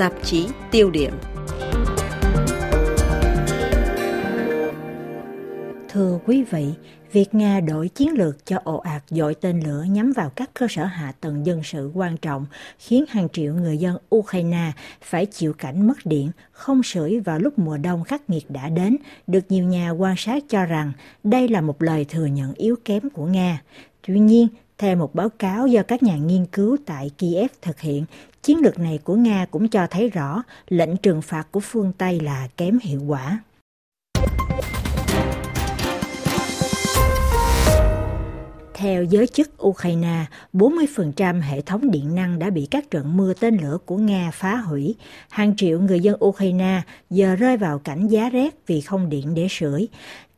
[0.00, 1.12] tạp chí tiêu điểm.
[5.88, 6.64] Thưa quý vị,
[7.12, 10.66] việc Nga đổi chiến lược cho ồ ạt dội tên lửa nhắm vào các cơ
[10.70, 12.46] sở hạ tầng dân sự quan trọng
[12.78, 17.58] khiến hàng triệu người dân Ukraine phải chịu cảnh mất điện, không sưởi vào lúc
[17.58, 18.96] mùa đông khắc nghiệt đã đến,
[19.26, 20.92] được nhiều nhà quan sát cho rằng
[21.24, 23.62] đây là một lời thừa nhận yếu kém của Nga.
[24.06, 28.04] Tuy nhiên, theo một báo cáo do các nhà nghiên cứu tại Kiev thực hiện,
[28.42, 32.20] chiến lược này của Nga cũng cho thấy rõ lệnh trừng phạt của phương Tây
[32.20, 33.40] là kém hiệu quả.
[38.74, 43.56] Theo giới chức Ukraine, 40% hệ thống điện năng đã bị các trận mưa tên
[43.56, 44.94] lửa của Nga phá hủy.
[45.28, 49.46] Hàng triệu người dân Ukraine giờ rơi vào cảnh giá rét vì không điện để
[49.50, 49.88] sưởi.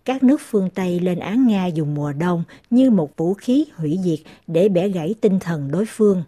[0.05, 3.99] Các nước phương Tây lên án Nga dùng mùa đông như một vũ khí hủy
[4.05, 6.23] diệt để bẻ gãy tinh thần đối phương.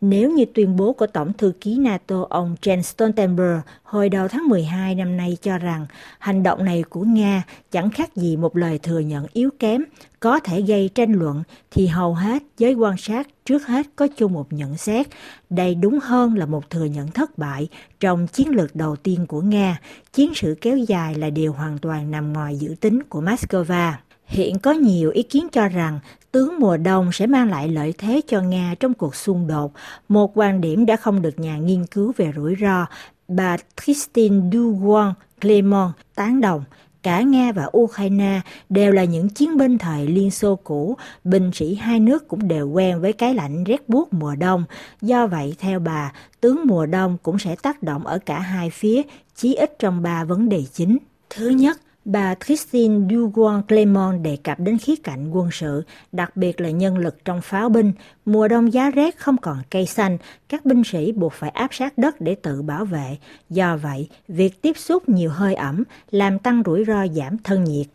[0.00, 4.48] Nếu như tuyên bố của Tổng thư ký NATO ông Jens Stoltenberg hồi đầu tháng
[4.48, 5.86] 12 năm nay cho rằng
[6.18, 9.84] hành động này của Nga chẳng khác gì một lời thừa nhận yếu kém,
[10.20, 14.32] có thể gây tranh luận, thì hầu hết giới quan sát trước hết có chung
[14.32, 15.06] một nhận xét.
[15.50, 17.68] Đây đúng hơn là một thừa nhận thất bại
[18.00, 19.80] trong chiến lược đầu tiên của Nga.
[20.12, 23.92] Chiến sự kéo dài là điều hoàn toàn nằm ngoài dự tính của Moscow.
[24.26, 26.00] Hiện có nhiều ý kiến cho rằng
[26.32, 29.72] tướng mùa đông sẽ mang lại lợi thế cho Nga trong cuộc xung đột,
[30.08, 32.86] một quan điểm đã không được nhà nghiên cứu về rủi ro,
[33.28, 36.64] bà Christine Duguan Clement tán đồng.
[37.02, 41.74] Cả Nga và Ukraine đều là những chiến binh thời Liên Xô cũ, binh sĩ
[41.74, 44.64] hai nước cũng đều quen với cái lạnh rét buốt mùa đông.
[45.02, 49.02] Do vậy, theo bà, tướng mùa đông cũng sẽ tác động ở cả hai phía,
[49.34, 50.98] chí ít trong ba vấn đề chính.
[51.30, 56.60] Thứ nhất, Bà Christine Duguan Clement đề cập đến khía cạnh quân sự, đặc biệt
[56.60, 57.92] là nhân lực trong pháo binh.
[58.24, 61.98] Mùa đông giá rét không còn cây xanh, các binh sĩ buộc phải áp sát
[61.98, 63.16] đất để tự bảo vệ.
[63.50, 67.86] Do vậy, việc tiếp xúc nhiều hơi ẩm làm tăng rủi ro giảm thân nhiệt.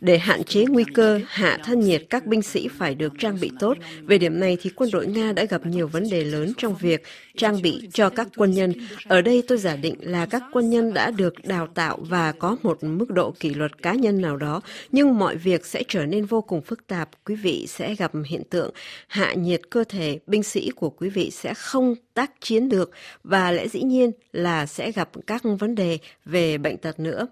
[0.00, 3.50] Để hạn chế nguy cơ hạ thân nhiệt, các binh sĩ phải được trang bị
[3.60, 3.76] tốt.
[4.02, 7.02] Về điểm này thì quân đội Nga đã gặp nhiều vấn đề lớn trong việc
[7.36, 8.72] trang bị cho các quân nhân.
[9.04, 12.56] Ở đây tôi giả định là các quân nhân đã được đào tạo và có
[12.62, 14.60] một mức độ kỷ luật cá nhân nào đó,
[14.92, 17.10] nhưng mọi việc sẽ trở nên vô cùng phức tạp.
[17.24, 18.70] Quý vị sẽ gặp hiện tượng
[19.08, 22.90] hạ nhiệt cơ thể, binh sĩ của quý vị sẽ không tác chiến được
[23.24, 27.26] và lẽ dĩ nhiên là sẽ gặp các vấn đề về bệnh tật nữa.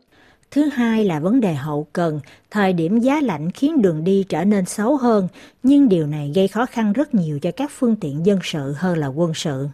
[0.54, 2.20] Thứ hai là vấn đề hậu cần,
[2.50, 5.28] thời điểm giá lạnh khiến đường đi trở nên xấu hơn,
[5.62, 8.98] nhưng điều này gây khó khăn rất nhiều cho các phương tiện dân sự hơn
[8.98, 9.68] là quân sự.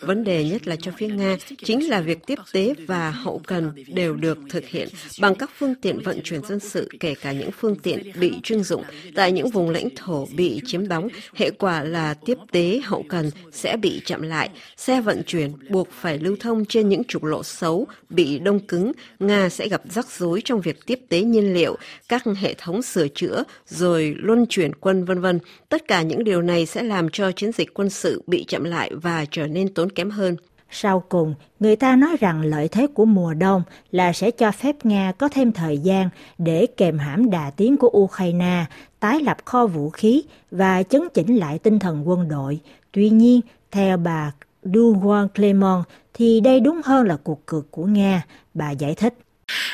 [0.00, 3.72] Vấn đề nhất là cho phía Nga chính là việc tiếp tế và hậu cần
[3.86, 4.88] đều được thực hiện
[5.20, 8.62] bằng các phương tiện vận chuyển dân sự, kể cả những phương tiện bị trưng
[8.62, 8.82] dụng
[9.14, 11.08] tại những vùng lãnh thổ bị chiếm đóng.
[11.34, 15.88] Hệ quả là tiếp tế hậu cần sẽ bị chậm lại, xe vận chuyển buộc
[15.92, 18.92] phải lưu thông trên những trục lộ xấu bị đông cứng.
[19.18, 21.76] Nga sẽ gặp rắc rối trong việc tiếp tế nhiên liệu,
[22.08, 25.38] các hệ thống sửa chữa, rồi luân chuyển quân vân vân.
[25.68, 28.90] Tất cả những điều này sẽ làm cho chiến dịch quân sự bị chậm lại
[29.02, 30.36] và trở nên tốn kém hơn.
[30.70, 34.76] Sau cùng, người ta nói rằng lợi thế của mùa đông là sẽ cho phép
[34.84, 38.64] Nga có thêm thời gian để kèm hãm đà tiến của Ukraine,
[39.00, 42.60] tái lập kho vũ khí và chấn chỉnh lại tinh thần quân đội.
[42.92, 43.40] Tuy nhiên,
[43.70, 44.32] theo bà
[44.62, 45.84] Duguan Clement,
[46.14, 49.14] thì đây đúng hơn là cuộc cược của Nga, bà giải thích.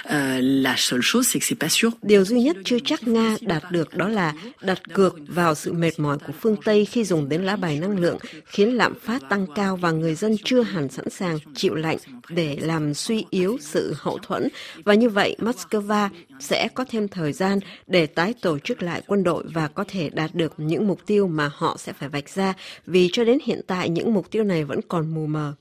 [0.02, 1.90] Ờ, la seule chose, c'est que c'est pas sûr.
[2.02, 5.98] Điều duy nhất chưa chắc Nga đạt được đó là đặt cược vào sự mệt
[5.98, 9.46] mỏi của phương Tây khi dùng đến lá bài năng lượng, khiến lạm phát tăng
[9.54, 11.96] cao và người dân chưa hẳn sẵn sàng chịu lạnh
[12.28, 14.48] để làm suy yếu sự hậu thuẫn.
[14.84, 16.08] Và như vậy, Moscow
[16.41, 20.10] sẽ có thêm thời gian để tái tổ chức lại quân đội và có thể
[20.10, 22.54] đạt được những mục tiêu mà họ sẽ phải vạch ra,
[22.86, 25.54] vì cho đến hiện tại những mục tiêu này vẫn còn mù mờ.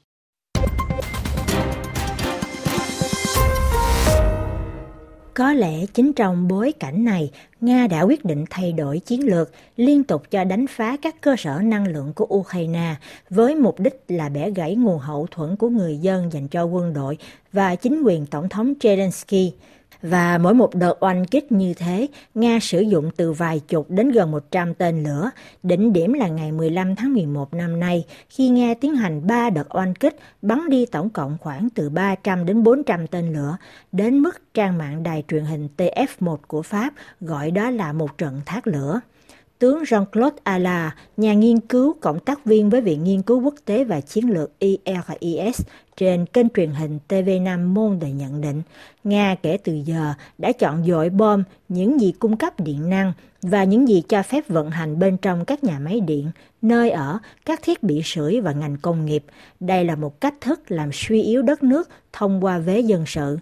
[5.36, 9.52] Có lẽ chính trong bối cảnh này, Nga đã quyết định thay đổi chiến lược,
[9.78, 12.96] liên tục cho đánh phá các cơ sở năng lượng của Ukraine
[13.30, 16.94] với mục đích là bẻ gãy nguồn hậu thuẫn của người dân dành cho quân
[16.94, 17.18] đội
[17.54, 19.52] và chính quyền Tổng thống Zelensky.
[20.04, 24.12] Và mỗi một đợt oanh kích như thế, Nga sử dụng từ vài chục đến
[24.12, 25.30] gần 100 tên lửa.
[25.64, 29.76] Đỉnh điểm là ngày 15 tháng 11 năm nay, khi Nga tiến hành 3 đợt
[29.76, 33.58] oanh kích, bắn đi tổng cộng khoảng từ 300 đến 400 tên lửa,
[33.92, 38.42] đến mức trang mạng đài truyền hình TF1 của Pháp gọi đó là một trận
[38.46, 39.00] thác lửa
[39.63, 43.83] tướng Jean-Claude Ala, nhà nghiên cứu cộng tác viên với Viện Nghiên cứu Quốc tế
[43.83, 45.62] và Chiến lược IRIS
[45.98, 48.62] trên kênh truyền hình TV5 Monde nhận định,
[49.04, 53.63] Nga kể từ giờ đã chọn dội bom những gì cung cấp điện năng và
[53.63, 56.31] những gì cho phép vận hành bên trong các nhà máy điện,
[56.62, 59.24] nơi ở, các thiết bị sưởi và ngành công nghiệp.
[59.59, 63.38] Đây là một cách thức làm suy yếu đất nước thông qua vế dân sự.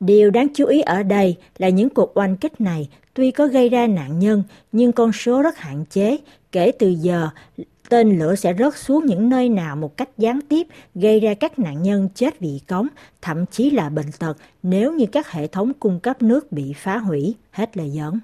[0.00, 3.68] Điều đáng chú ý ở đây là những cuộc oanh kích này tuy có gây
[3.68, 6.18] ra nạn nhân nhưng con số rất hạn chế.
[6.52, 7.28] Kể từ giờ,
[7.88, 11.58] tên lửa sẽ rớt xuống những nơi nào một cách gián tiếp gây ra các
[11.58, 12.88] nạn nhân chết vì cống,
[13.22, 16.98] thậm chí là bệnh tật nếu như các hệ thống cung cấp nước bị phá
[16.98, 17.34] hủy.
[17.50, 18.20] Hết lời dẫn.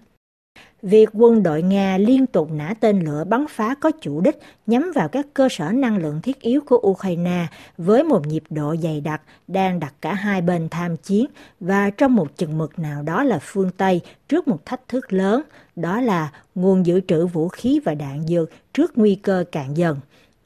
[0.83, 4.93] Việc quân đội Nga liên tục nã tên lửa bắn phá có chủ đích nhắm
[4.95, 7.47] vào các cơ sở năng lượng thiết yếu của Ukraine
[7.79, 11.27] với một nhịp độ dày đặc đang đặt cả hai bên tham chiến
[11.61, 15.43] và trong một chừng mực nào đó là phương Tây trước một thách thức lớn,
[15.77, 19.97] đó là nguồn dự trữ vũ khí và đạn dược trước nguy cơ cạn dần.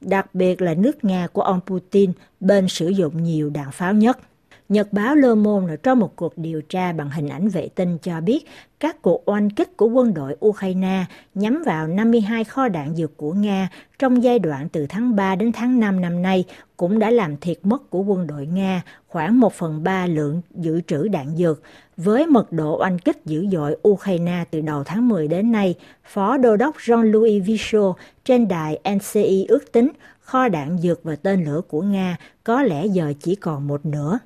[0.00, 4.18] Đặc biệt là nước Nga của ông Putin bên sử dụng nhiều đạn pháo nhất.
[4.68, 8.20] Nhật báo Le Monde trong một cuộc điều tra bằng hình ảnh vệ tinh cho
[8.20, 8.46] biết
[8.80, 13.32] các cuộc oanh kích của quân đội Ukraine nhắm vào 52 kho đạn dược của
[13.32, 13.68] Nga
[13.98, 16.44] trong giai đoạn từ tháng 3 đến tháng 5 năm nay
[16.76, 20.80] cũng đã làm thiệt mất của quân đội Nga khoảng 1 phần 3 lượng dự
[20.80, 21.62] trữ đạn dược.
[21.96, 25.74] Với mật độ oanh kích dữ dội Ukraine từ đầu tháng 10 đến nay,
[26.04, 29.90] Phó Đô đốc Jean-Louis Vichot trên đài NCI ước tính
[30.20, 34.18] kho đạn dược và tên lửa của Nga có lẽ giờ chỉ còn một nửa.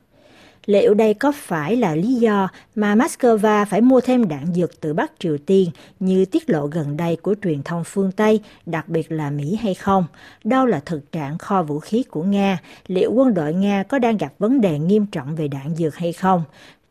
[0.68, 4.94] Liệu đây có phải là lý do mà Moscow phải mua thêm đạn dược từ
[4.94, 5.70] Bắc Triều Tiên
[6.00, 9.74] như tiết lộ gần đây của truyền thông phương Tây, đặc biệt là Mỹ hay
[9.74, 10.04] không?
[10.44, 12.58] Đâu là thực trạng kho vũ khí của Nga?
[12.86, 16.12] Liệu quân đội Nga có đang gặp vấn đề nghiêm trọng về đạn dược hay
[16.12, 16.42] không?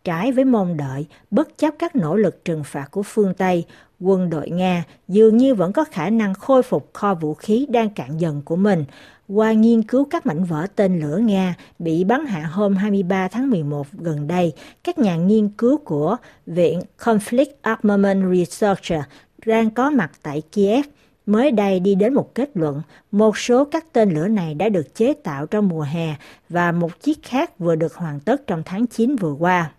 [0.03, 3.65] Trái với mong đợi, bất chấp các nỗ lực trừng phạt của phương Tây,
[4.00, 7.89] quân đội Nga dường như vẫn có khả năng khôi phục kho vũ khí đang
[7.89, 8.85] cạn dần của mình
[9.27, 13.50] qua nghiên cứu các mảnh vỡ tên lửa Nga bị bắn hạ hôm 23 tháng
[13.50, 14.53] 11 gần đây,
[14.83, 16.15] các nhà nghiên cứu của
[16.45, 19.06] Viện Conflict Armament Research
[19.45, 20.85] đang có mặt tại Kiev
[21.25, 22.81] mới đây đi đến một kết luận,
[23.12, 26.15] một số các tên lửa này đã được chế tạo trong mùa hè
[26.50, 29.71] và một chiếc khác vừa được hoàn tất trong tháng 9 vừa qua.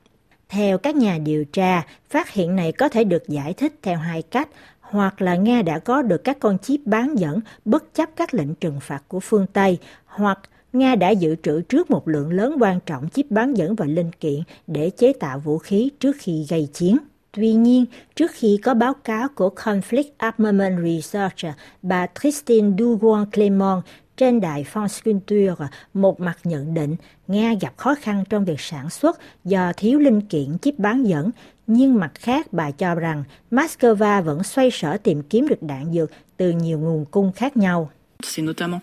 [0.48, 4.22] Theo các nhà điều tra, phát hiện này có thể được giải thích theo hai
[4.22, 4.48] cách,
[4.90, 8.54] hoặc là Nga đã có được các con chip bán dẫn bất chấp các lệnh
[8.54, 10.38] trừng phạt của phương Tây, hoặc
[10.72, 14.10] Nga đã dự trữ trước một lượng lớn quan trọng chip bán dẫn và linh
[14.12, 16.96] kiện để chế tạo vũ khí trước khi gây chiến.
[17.32, 17.84] Tuy nhiên,
[18.16, 23.82] trước khi có báo cáo của Conflict Armament Research, bà Christine Dugon Clement,
[24.18, 26.96] trên đài France Culture một mặt nhận định
[27.28, 31.30] Nga gặp khó khăn trong việc sản xuất do thiếu linh kiện chip bán dẫn,
[31.66, 36.10] nhưng mặt khác bà cho rằng Moscow vẫn xoay sở tìm kiếm được đạn dược
[36.36, 37.90] từ nhiều nguồn cung khác nhau.
[38.24, 38.80] C'est notamment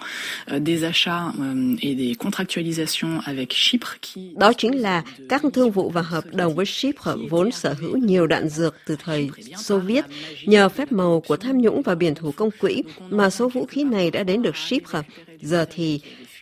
[0.52, 4.34] euh, des achats euh, et des contractualisations avec Chypre qui...
[4.36, 8.28] Đó chính là các thương vụ và hợp đồng với Chypre vốn sở hữu nhiều
[8.28, 10.06] đạn dược từ thời Xô Viết.
[10.46, 13.84] Nhờ phép màu của tham nhũng và biển thủ công quỹ mà số vũ khí
[13.84, 15.02] này đã đến được Chypre.
[15.42, 16.00] Giờ thì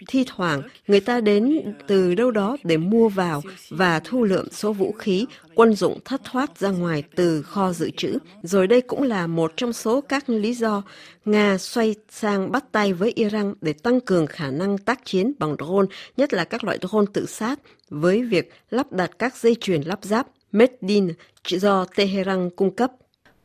[0.08, 4.74] thi thoảng người ta đến từ đâu đó để mua vào và thu lượm số
[4.74, 8.18] vũ khí quân dụng thất thoát ra ngoài từ kho dự trữ.
[8.44, 10.84] Rồi đây cũng là một trong số các lý do
[11.26, 15.56] Nga xoay sang bắt tay với Iran để tăng cường khả năng tác chiến bằng
[15.60, 17.60] drone, nhất là các loại drone tự sát,
[17.90, 21.14] với việc lắp đặt các dây chuyền lắp ráp Made in
[21.48, 22.92] do Tehran cung cấp.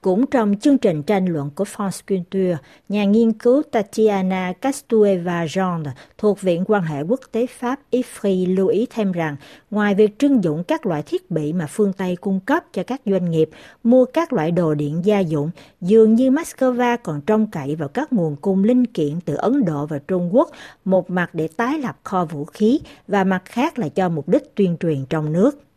[0.03, 2.57] Cũng trong chương trình tranh luận của France Culture,
[2.89, 5.85] nhà nghiên cứu Tatiana Castueva-Jean
[6.19, 9.37] thuộc Viện quan hệ quốc tế Pháp IFRI lưu ý thêm rằng,
[9.71, 13.01] ngoài việc trưng dụng các loại thiết bị mà phương Tây cung cấp cho các
[13.07, 13.51] doanh nghiệp
[13.85, 15.51] mua các loại đồ điện gia dụng,
[15.81, 19.87] dường như Moscow còn trông cậy vào các nguồn cung linh kiện từ Ấn Độ
[19.87, 20.51] và Trung Quốc,
[20.85, 24.55] một mặt để tái lập kho vũ khí và mặt khác là cho mục đích
[24.55, 25.68] tuyên truyền trong nước.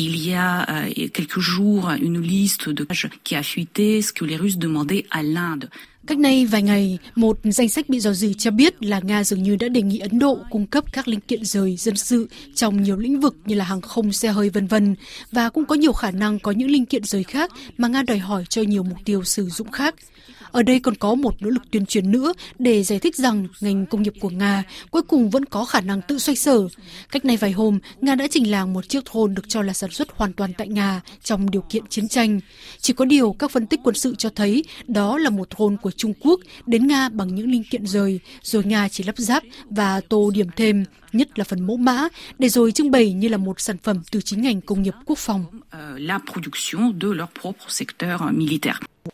[0.00, 2.86] Il y a euh, quelques jours une liste de
[3.24, 5.68] qui a fuité ce que les Russes demandaient à l'Inde.
[6.06, 9.42] Cách đây vài ngày, một danh sách bị dò dỉ cho biết là Nga dường
[9.42, 12.82] như đã đề nghị Ấn Độ cung cấp các linh kiện rời dân sự trong
[12.82, 14.94] nhiều lĩnh vực như là hàng không, xe hơi vân vân
[15.32, 18.18] và cũng có nhiều khả năng có những linh kiện rời khác mà Nga đòi
[18.18, 19.94] hỏi cho nhiều mục tiêu sử dụng khác.
[20.50, 23.86] Ở đây còn có một nỗ lực tuyên truyền nữa để giải thích rằng ngành
[23.86, 26.68] công nghiệp của Nga cuối cùng vẫn có khả năng tự xoay sở.
[27.10, 29.90] Cách này vài hôm, Nga đã trình làng một chiếc drone được cho là sản
[29.90, 32.40] xuất hoàn toàn tại Nga trong điều kiện chiến tranh.
[32.80, 35.90] Chỉ có điều các phân tích quân sự cho thấy đó là một drone của
[35.90, 40.00] Trung Quốc đến Nga bằng những linh kiện rời, rồi Nga chỉ lắp ráp và
[40.00, 43.60] tô điểm thêm, nhất là phần mẫu mã, để rồi trưng bày như là một
[43.60, 45.44] sản phẩm từ chính ngành công nghiệp quốc phòng.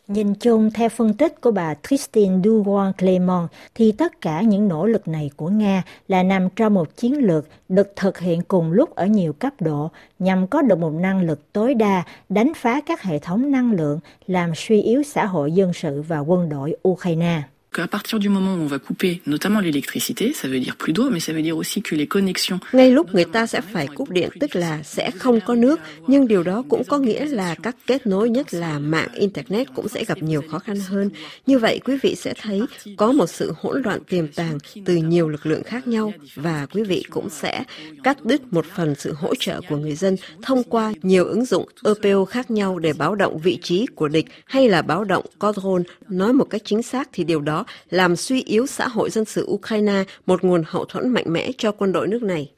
[0.08, 4.86] Nhìn chung, theo phân tích của bà Christine Duron Clément, thì tất cả những nỗ
[4.86, 8.94] lực này của Nga là nằm trong một chiến lược được thực hiện cùng lúc
[8.94, 13.02] ở nhiều cấp độ nhằm có được một năng lực tối đa đánh phá các
[13.02, 17.42] hệ thống năng lượng làm suy yếu xã hội dân sự và quân đội Ukraine
[17.74, 21.10] qu'à partir du moment où on va couper notamment l'électricité, ça veut dire plus d'eau,
[21.10, 22.60] mais ça veut dire aussi que les connexions...
[22.72, 26.28] Ngay lúc người ta sẽ phải cúp điện, tức là sẽ không có nước, nhưng
[26.28, 30.04] điều đó cũng có nghĩa là các kết nối nhất là mạng Internet cũng sẽ
[30.04, 31.10] gặp nhiều khó khăn hơn.
[31.46, 32.62] Như vậy, quý vị sẽ thấy
[32.96, 36.82] có một sự hỗn loạn tiềm tàng từ nhiều lực lượng khác nhau và quý
[36.82, 37.64] vị cũng sẽ
[38.04, 41.68] cắt đứt một phần sự hỗ trợ của người dân thông qua nhiều ứng dụng
[41.84, 45.82] EPO khác nhau để báo động vị trí của địch hay là báo động control.
[46.08, 49.46] Nói một cách chính xác thì điều đó làm suy yếu xã hội dân sự
[49.50, 52.53] Ukraine, một nguồn hậu thuẫn mạnh mẽ cho quân đội nước này.